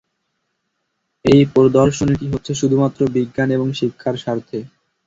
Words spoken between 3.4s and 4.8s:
এবং শিক্ষার স্বার্থে।